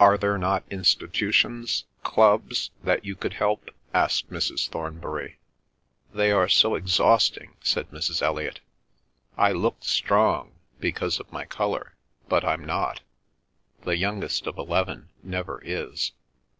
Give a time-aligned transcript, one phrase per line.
[0.00, 4.68] "Are there not institutions—clubs—that you could help?" asked Mrs.
[4.68, 5.38] Thornbury.
[6.12, 8.22] "They are so exhausting," said Mrs.
[8.22, 8.58] Elliot.
[9.36, 11.94] "I look strong, because of my colour;
[12.28, 13.02] but I'm not;
[13.82, 16.10] the youngest of eleven never is."